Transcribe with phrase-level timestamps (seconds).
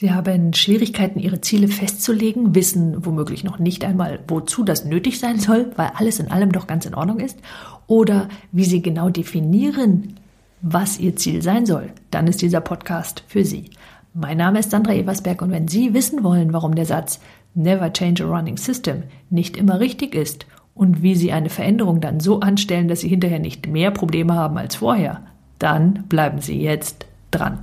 [0.00, 5.40] Sie haben Schwierigkeiten, ihre Ziele festzulegen, wissen womöglich noch nicht einmal, wozu das nötig sein
[5.40, 7.36] soll, weil alles in allem doch ganz in Ordnung ist,
[7.88, 10.14] oder wie Sie genau definieren,
[10.60, 13.70] was Ihr Ziel sein soll, dann ist dieser Podcast für Sie.
[14.14, 17.18] Mein Name ist Sandra Eversberg und wenn Sie wissen wollen, warum der Satz
[17.56, 22.20] Never change a running system nicht immer richtig ist und wie Sie eine Veränderung dann
[22.20, 25.22] so anstellen, dass Sie hinterher nicht mehr Probleme haben als vorher,
[25.58, 27.58] dann bleiben Sie jetzt dran.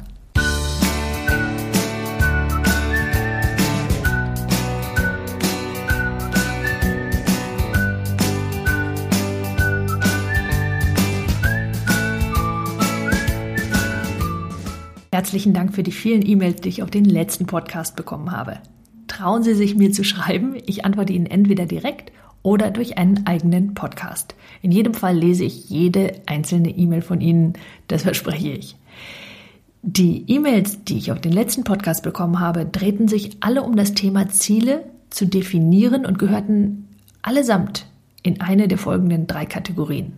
[15.15, 18.57] Herzlichen Dank für die vielen E-Mails, die ich auf den letzten Podcast bekommen habe.
[19.07, 20.57] Trauen Sie sich mir zu schreiben.
[20.65, 22.11] Ich antworte Ihnen entweder direkt
[22.43, 24.35] oder durch einen eigenen Podcast.
[24.61, 27.53] In jedem Fall lese ich jede einzelne E-Mail von Ihnen,
[27.88, 28.75] das verspreche ich.
[29.83, 33.93] Die E-Mails, die ich auf den letzten Podcast bekommen habe, drehten sich alle um das
[33.93, 36.89] Thema Ziele zu definieren und gehörten
[37.22, 37.85] allesamt
[38.22, 40.11] in eine der folgenden drei Kategorien.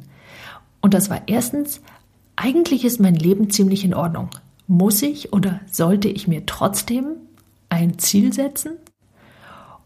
[0.81, 1.81] Und das war erstens,
[2.35, 4.31] eigentlich ist mein Leben ziemlich in Ordnung.
[4.67, 7.15] Muss ich oder sollte ich mir trotzdem
[7.69, 8.73] ein Ziel setzen?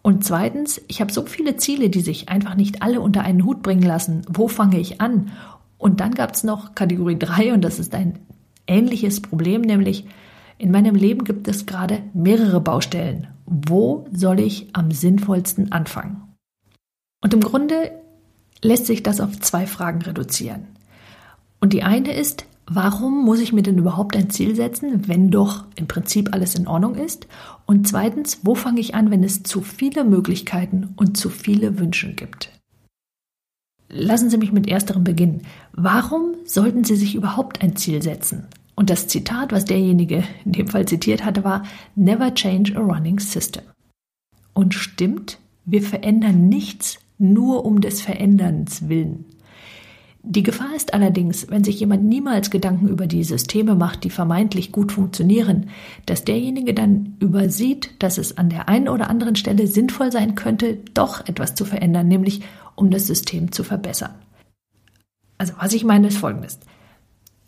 [0.01, 3.61] Und zweitens, ich habe so viele Ziele, die sich einfach nicht alle unter einen Hut
[3.61, 4.23] bringen lassen.
[4.27, 5.31] Wo fange ich an?
[5.77, 8.19] Und dann gab es noch Kategorie 3 und das ist ein
[8.65, 10.05] ähnliches Problem, nämlich
[10.57, 13.27] in meinem Leben gibt es gerade mehrere Baustellen.
[13.45, 16.21] Wo soll ich am sinnvollsten anfangen?
[17.23, 17.91] Und im Grunde
[18.63, 20.67] lässt sich das auf zwei Fragen reduzieren.
[21.59, 25.65] Und die eine ist, warum muss ich mir denn überhaupt ein Ziel setzen, wenn doch
[25.75, 27.27] im Prinzip alles in Ordnung ist?
[27.65, 32.13] Und zweitens, wo fange ich an, wenn es zu viele Möglichkeiten und zu viele Wünsche
[32.13, 32.49] gibt?
[33.89, 35.41] Lassen Sie mich mit ersterem beginnen.
[35.73, 38.47] Warum sollten Sie sich überhaupt ein Ziel setzen?
[38.75, 41.63] Und das Zitat, was derjenige in dem Fall zitiert hatte, war
[41.95, 43.63] Never change a running system.
[44.53, 49.25] Und stimmt, wir verändern nichts nur um des Veränderns willen.
[50.23, 54.71] Die Gefahr ist allerdings, wenn sich jemand niemals Gedanken über die Systeme macht, die vermeintlich
[54.71, 55.69] gut funktionieren,
[56.05, 60.77] dass derjenige dann übersieht, dass es an der einen oder anderen Stelle sinnvoll sein könnte,
[60.93, 62.41] doch etwas zu verändern, nämlich
[62.75, 64.13] um das System zu verbessern.
[65.39, 66.59] Also was ich meine ist folgendes.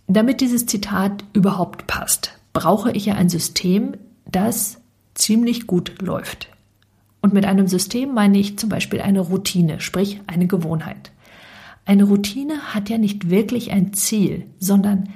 [0.08, 3.94] Damit dieses Zitat überhaupt passt, brauche ich ja ein System,
[4.32, 4.82] das
[5.14, 6.50] ziemlich gut läuft.
[7.22, 11.13] Und mit einem System meine ich zum Beispiel eine Routine, sprich eine Gewohnheit.
[11.86, 15.10] Eine Routine hat ja nicht wirklich ein Ziel, sondern,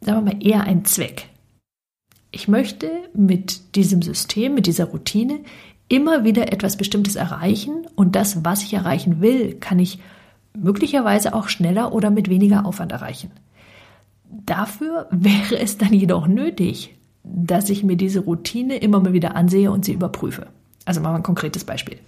[0.00, 1.28] sagen wir mal, eher einen Zweck.
[2.30, 5.40] Ich möchte mit diesem System, mit dieser Routine
[5.88, 9.98] immer wieder etwas Bestimmtes erreichen und das, was ich erreichen will, kann ich
[10.54, 13.30] möglicherweise auch schneller oder mit weniger Aufwand erreichen.
[14.24, 16.94] Dafür wäre es dann jedoch nötig,
[17.24, 20.46] dass ich mir diese Routine immer mal wieder ansehe und sie überprüfe.
[20.84, 21.98] Also machen wir ein konkretes Beispiel.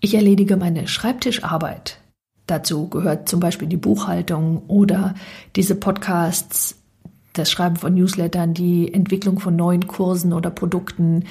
[0.00, 1.98] Ich erledige meine Schreibtischarbeit
[2.46, 5.14] Dazu gehört zum Beispiel die Buchhaltung oder
[5.56, 6.76] diese Podcasts,
[7.32, 11.24] das Schreiben von Newslettern, die Entwicklung von neuen Kursen oder Produkten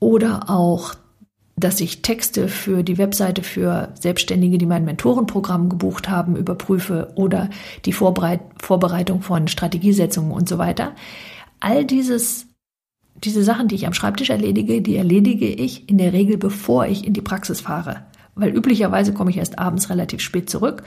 [0.00, 0.94] oder auch,
[1.56, 7.50] dass ich Texte für die Webseite für Selbstständige, die mein Mentorenprogramm gebucht haben, überprüfe oder
[7.84, 10.92] die Vorbereit Vorbereitung von Strategiesetzungen und so weiter.
[11.58, 12.46] All dieses
[13.22, 17.06] diese Sachen, die ich am Schreibtisch erledige, die erledige ich in der Regel, bevor ich
[17.06, 18.04] in die Praxis fahre
[18.34, 20.82] weil üblicherweise komme ich erst abends relativ spät zurück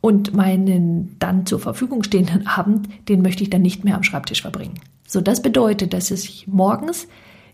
[0.00, 4.42] und meinen dann zur Verfügung stehenden Abend, den möchte ich dann nicht mehr am Schreibtisch
[4.42, 4.74] verbringen.
[5.06, 7.06] So, das bedeutet, dass ich morgens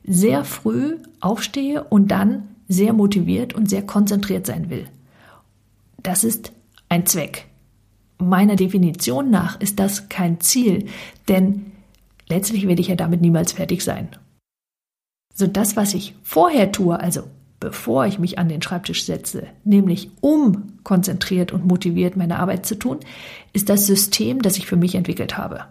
[0.04, 4.86] sehr früh aufstehe und dann sehr motiviert und sehr konzentriert sein will.
[6.02, 6.52] Das ist
[6.88, 7.46] ein Zweck.
[8.18, 10.86] Meiner Definition nach ist das kein Ziel,
[11.28, 11.72] denn
[12.28, 14.08] letztlich werde ich ja damit niemals fertig sein.
[15.34, 17.24] So das, was ich vorher tue, also
[17.60, 22.74] bevor ich mich an den Schreibtisch setze, nämlich um konzentriert und motiviert meine Arbeit zu
[22.74, 22.98] tun,
[23.52, 25.66] ist das System, das ich für mich entwickelt habe.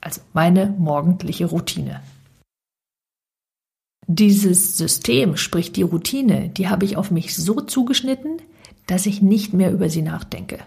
[0.00, 2.00] Also meine morgendliche Routine.
[4.06, 8.38] Dieses System, sprich die Routine, die habe ich auf mich so zugeschnitten,
[8.86, 10.58] dass ich nicht mehr über sie nachdenke.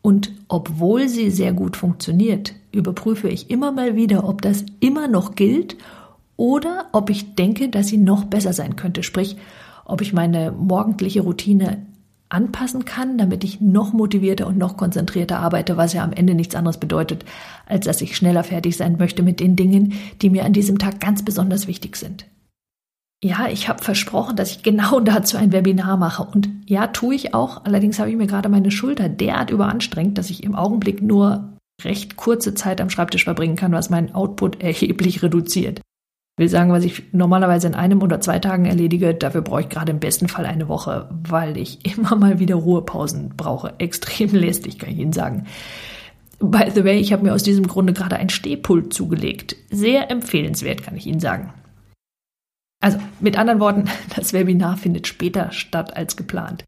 [0.00, 5.36] Und obwohl sie sehr gut funktioniert, überprüfe ich immer mal wieder, ob das immer noch
[5.36, 5.76] gilt
[6.36, 9.02] oder ob ich denke, dass sie noch besser sein könnte.
[9.02, 9.36] Sprich,
[9.84, 11.86] ob ich meine morgendliche Routine
[12.32, 16.54] anpassen kann, damit ich noch motivierter und noch konzentrierter arbeite, was ja am Ende nichts
[16.54, 17.24] anderes bedeutet,
[17.66, 20.98] als dass ich schneller fertig sein möchte mit den Dingen, die mir an diesem Tag
[21.00, 22.26] ganz besonders wichtig sind.
[23.24, 26.24] Ja, ich habe versprochen, dass ich genau dazu ein Webinar mache.
[26.24, 27.64] Und ja, tue ich auch.
[27.64, 31.52] Allerdings habe ich mir gerade meine Schulter derart überanstrengt, dass ich im Augenblick nur
[31.84, 35.80] recht kurze Zeit am Schreibtisch verbringen kann, was meinen Output erheblich reduziert.
[36.38, 39.92] Will sagen, was ich normalerweise in einem oder zwei Tagen erledige, dafür brauche ich gerade
[39.92, 43.74] im besten Fall eine Woche, weil ich immer mal wieder Ruhepausen brauche.
[43.78, 45.46] Extrem lästig, kann ich Ihnen sagen.
[46.38, 49.56] By the way, ich habe mir aus diesem Grunde gerade ein Stehpult zugelegt.
[49.70, 51.52] Sehr empfehlenswert, kann ich Ihnen sagen.
[52.80, 53.84] Also mit anderen Worten,
[54.16, 56.64] das Webinar findet später statt als geplant.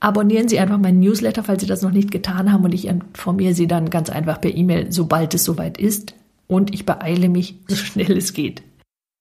[0.00, 3.54] Abonnieren Sie einfach meinen Newsletter, falls Sie das noch nicht getan haben und ich informiere
[3.54, 6.14] Sie dann ganz einfach per E-Mail, sobald es soweit ist
[6.46, 8.62] und ich beeile mich, so schnell es geht.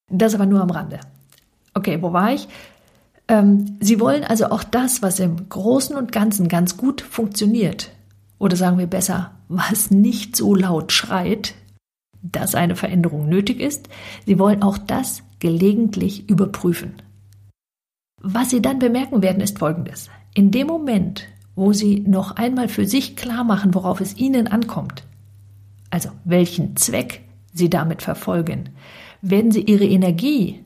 [0.10, 1.00] Das aber nur am Rande.
[1.74, 2.48] Okay, wo war ich?
[3.28, 7.92] Ähm, Sie wollen also auch das, was im Großen und Ganzen ganz gut funktioniert,
[8.38, 11.56] oder sagen wir besser, was nicht so laut schreit,
[12.22, 13.90] dass eine Veränderung nötig ist.
[14.26, 16.94] Sie wollen auch das gelegentlich überprüfen.
[18.22, 20.10] Was Sie dann bemerken werden, ist Folgendes.
[20.34, 25.04] In dem Moment, wo Sie noch einmal für sich klar machen, worauf es Ihnen ankommt,
[25.90, 27.22] also welchen Zweck
[27.54, 28.70] Sie damit verfolgen,
[29.24, 30.64] werden Sie Ihre Energie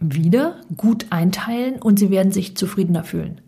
[0.00, 3.40] wieder gut einteilen und Sie werden sich zufriedener fühlen.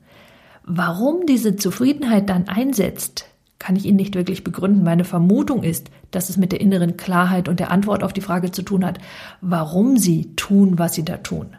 [0.62, 3.26] Warum diese Zufriedenheit dann einsetzt,
[3.58, 4.84] kann ich Ihnen nicht wirklich begründen.
[4.84, 8.50] Meine Vermutung ist, dass es mit der inneren Klarheit und der Antwort auf die Frage
[8.52, 8.98] zu tun hat,
[9.40, 11.56] warum Sie tun, was Sie da tun.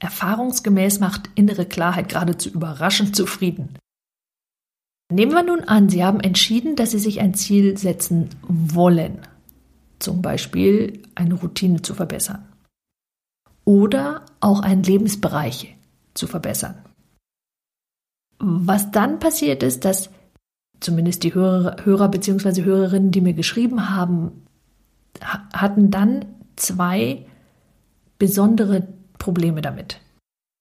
[0.00, 3.76] Erfahrungsgemäß macht innere Klarheit geradezu überraschend zufrieden.
[5.12, 9.18] Nehmen wir nun an, Sie haben entschieden, dass Sie sich ein Ziel setzen wollen,
[10.00, 12.44] zum Beispiel eine Routine zu verbessern
[13.64, 15.76] oder auch einen Lebensbereich
[16.14, 16.74] zu verbessern.
[18.38, 20.10] Was dann passiert ist, dass
[20.80, 22.62] zumindest die Hörer, Hörer bzw.
[22.62, 24.46] Hörerinnen, die mir geschrieben haben,
[25.20, 26.24] hatten dann
[26.56, 27.26] zwei
[28.18, 28.88] besondere
[29.18, 30.00] Probleme damit.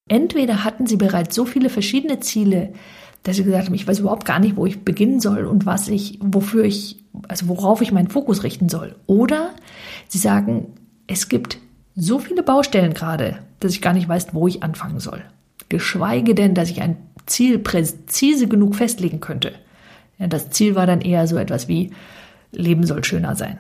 [0.09, 2.73] Entweder hatten sie bereits so viele verschiedene Ziele,
[3.23, 5.87] dass sie gesagt haben, ich weiß überhaupt gar nicht, wo ich beginnen soll und was
[5.87, 8.95] ich, wofür ich, also worauf ich meinen Fokus richten soll.
[9.07, 9.51] Oder
[10.07, 10.73] sie sagen,
[11.07, 11.57] es gibt
[11.95, 15.21] so viele Baustellen gerade, dass ich gar nicht weiß, wo ich anfangen soll.
[15.67, 19.53] Geschweige denn, dass ich ein Ziel präzise genug festlegen könnte.
[20.17, 21.91] Ja, das Ziel war dann eher so etwas wie
[22.51, 23.57] Leben soll schöner sein.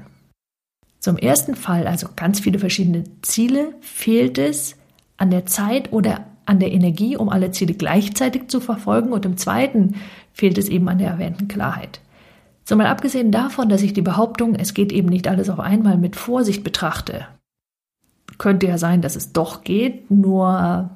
[0.99, 4.75] Zum ersten Fall, also ganz viele verschiedene Ziele, fehlt es
[5.17, 9.13] an der Zeit oder an der Energie, um alle Ziele gleichzeitig zu verfolgen.
[9.13, 9.95] Und im zweiten
[10.33, 12.01] fehlt es eben an der erwähnten Klarheit.
[12.65, 15.97] So mal abgesehen davon, dass ich die Behauptung, es geht eben nicht alles auf einmal
[15.97, 17.27] mit Vorsicht betrachte.
[18.37, 20.89] Könnte ja sein, dass es doch geht, nur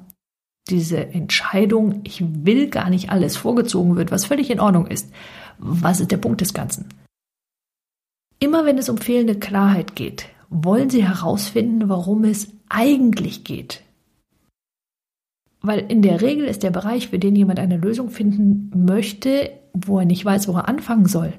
[0.68, 5.12] diese Entscheidung, ich will gar nicht alles vorgezogen wird, was völlig in Ordnung ist.
[5.58, 6.88] Was ist der Punkt des Ganzen?
[8.40, 13.83] Immer wenn es um fehlende Klarheit geht, wollen Sie herausfinden, worum es eigentlich geht.
[15.64, 19.98] Weil in der Regel ist der Bereich, für den jemand eine Lösung finden möchte, wo
[19.98, 21.32] er nicht weiß, wo er anfangen soll,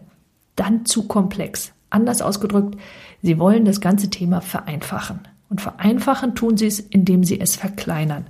[0.56, 1.74] dann zu komplex.
[1.90, 2.78] Anders ausgedrückt,
[3.22, 5.20] Sie wollen das ganze Thema vereinfachen.
[5.50, 8.26] Und vereinfachen tun Sie es, indem Sie es verkleinern.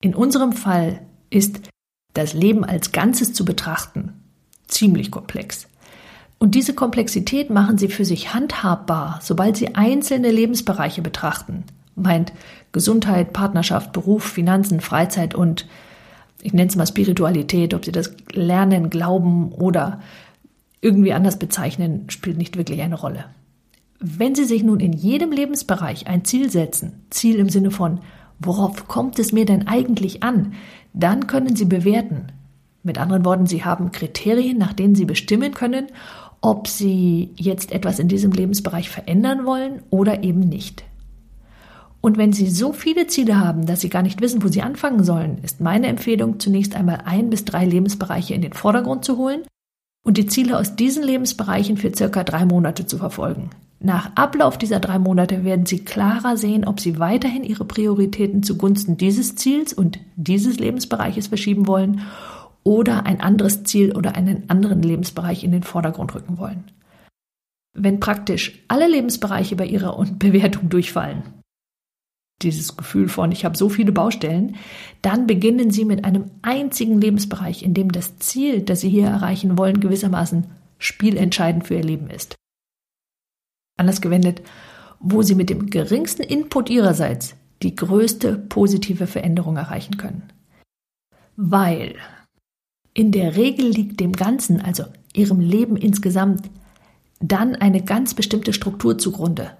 [0.00, 1.00] In unserem Fall
[1.30, 1.68] ist
[2.12, 4.12] das Leben als Ganzes zu betrachten
[4.68, 5.68] ziemlich komplex.
[6.38, 11.64] Und diese Komplexität machen sie für sich handhabbar, sobald sie einzelne Lebensbereiche betrachten.
[11.96, 12.32] Meint
[12.72, 15.66] Gesundheit, Partnerschaft, Beruf, Finanzen, Freizeit und
[16.42, 20.00] ich nenne es mal Spiritualität, ob sie das Lernen, Glauben oder
[20.80, 23.24] irgendwie anders bezeichnen, spielt nicht wirklich eine Rolle.
[23.98, 28.00] Wenn Sie sich nun in jedem Lebensbereich ein Ziel setzen, Ziel im Sinne von,
[28.38, 30.52] worauf kommt es mir denn eigentlich an,
[30.92, 32.26] dann können Sie bewerten,
[32.82, 35.86] mit anderen Worten, Sie haben Kriterien, nach denen Sie bestimmen können,
[36.42, 40.84] ob Sie jetzt etwas in diesem Lebensbereich verändern wollen oder eben nicht.
[42.04, 45.04] Und wenn Sie so viele Ziele haben, dass Sie gar nicht wissen, wo Sie anfangen
[45.04, 49.40] sollen, ist meine Empfehlung, zunächst einmal ein bis drei Lebensbereiche in den Vordergrund zu holen
[50.04, 53.48] und die Ziele aus diesen Lebensbereichen für circa drei Monate zu verfolgen.
[53.80, 58.98] Nach Ablauf dieser drei Monate werden Sie klarer sehen, ob Sie weiterhin Ihre Prioritäten zugunsten
[58.98, 62.02] dieses Ziels und dieses Lebensbereiches verschieben wollen
[62.64, 66.64] oder ein anderes Ziel oder einen anderen Lebensbereich in den Vordergrund rücken wollen.
[67.72, 71.22] Wenn praktisch alle Lebensbereiche bei ihrer Bewertung durchfallen,
[72.44, 74.56] dieses Gefühl von, ich habe so viele Baustellen,
[75.02, 79.58] dann beginnen Sie mit einem einzigen Lebensbereich, in dem das Ziel, das Sie hier erreichen
[79.58, 80.46] wollen, gewissermaßen
[80.78, 82.36] spielentscheidend für Ihr Leben ist.
[83.76, 84.42] Anders gewendet,
[85.00, 90.32] wo Sie mit dem geringsten Input Ihrerseits die größte positive Veränderung erreichen können.
[91.36, 91.96] Weil
[92.92, 96.48] in der Regel liegt dem Ganzen, also ihrem Leben insgesamt,
[97.20, 99.56] dann eine ganz bestimmte Struktur zugrunde,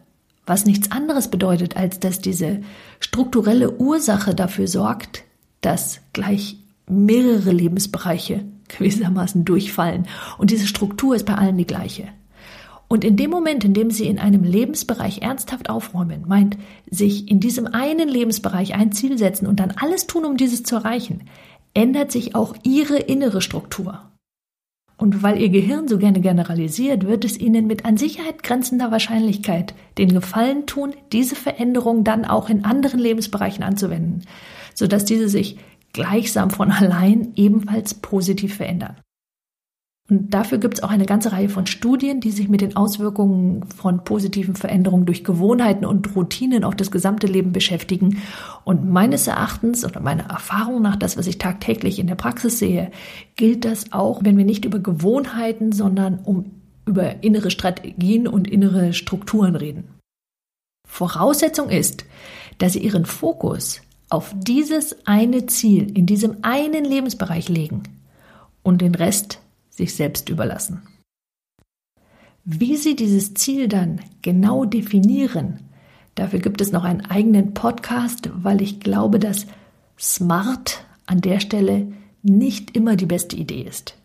[0.47, 2.61] was nichts anderes bedeutet, als dass diese
[3.01, 5.25] strukturelle Ursache dafür sorgt,
[5.61, 6.57] dass gleich
[6.89, 10.07] mehrere Lebensbereiche gewissermaßen durchfallen.
[10.39, 12.09] Und diese Struktur ist bei allen die gleiche.
[12.89, 16.59] Und in dem Moment, in dem Sie in einem Lebensbereich ernsthaft aufräumen, meint
[16.91, 20.77] sich in diesem einen Lebensbereich ein Ziel setzen und dann alles tun, um dieses zu
[20.77, 21.23] erreichen,
[21.73, 24.03] ändert sich auch Ihre innere Struktur.
[24.97, 29.75] Und weil Ihr Gehirn so gerne generalisiert, wird es Ihnen mit an Sicherheit grenzender Wahrscheinlichkeit
[29.99, 34.23] den Gefallen tun, diese Veränderung dann auch in anderen Lebensbereichen anzuwenden,
[34.75, 35.59] sodass diese sich
[35.93, 38.97] gleichsam von allein ebenfalls positiv verändern.
[40.11, 43.65] Und dafür gibt es auch eine ganze Reihe von Studien, die sich mit den Auswirkungen
[43.71, 48.19] von positiven Veränderungen durch Gewohnheiten und Routinen auf das gesamte Leben beschäftigen.
[48.65, 52.91] Und meines Erachtens oder meiner Erfahrung nach, das, was ich tagtäglich in der Praxis sehe,
[53.37, 56.51] gilt das auch, wenn wir nicht über Gewohnheiten, sondern um
[56.87, 59.85] über innere Strategien und innere Strukturen reden.
[60.87, 62.05] Voraussetzung ist,
[62.59, 63.81] dass Sie Ihren Fokus
[64.11, 67.85] auf dieses eine Ziel in diesem einen Lebensbereich legen
[68.63, 69.41] und den Rest
[69.75, 70.83] sich selbst überlassen.
[72.45, 75.61] Wie Sie dieses Ziel dann genau definieren,
[76.15, 79.47] dafür gibt es noch einen eigenen Podcast, weil ich glaube, dass
[79.99, 83.97] Smart an der Stelle nicht immer die beste Idee ist.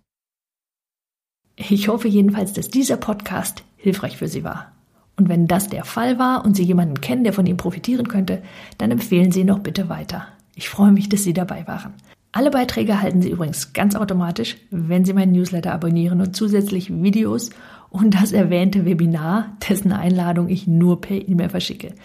[1.56, 4.72] Ich hoffe jedenfalls, dass dieser Podcast hilfreich für Sie war.
[5.18, 8.42] Und wenn das der Fall war und Sie jemanden kennen, der von ihm profitieren könnte,
[8.78, 10.28] dann empfehlen Sie ihn noch bitte weiter.
[10.56, 11.94] Ich freue mich, dass Sie dabei waren.
[12.32, 17.50] Alle Beiträge erhalten Sie übrigens ganz automatisch, wenn Sie meinen Newsletter abonnieren und zusätzlich Videos
[17.90, 21.96] und das erwähnte Webinar, dessen Einladung ich nur per E-Mail verschicke.